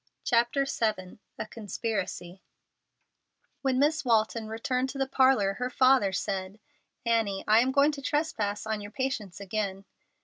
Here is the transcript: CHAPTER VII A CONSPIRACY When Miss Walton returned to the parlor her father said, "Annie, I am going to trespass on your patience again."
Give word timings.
CHAPTER 0.23 0.65
VII 0.65 1.19
A 1.37 1.45
CONSPIRACY 1.45 2.41
When 3.61 3.77
Miss 3.77 4.03
Walton 4.03 4.47
returned 4.47 4.89
to 4.89 4.97
the 4.97 5.05
parlor 5.05 5.53
her 5.53 5.69
father 5.69 6.11
said, 6.11 6.59
"Annie, 7.05 7.43
I 7.47 7.59
am 7.59 7.71
going 7.71 7.91
to 7.91 8.01
trespass 8.01 8.65
on 8.65 8.81
your 8.81 8.89
patience 8.89 9.39
again." 9.39 9.85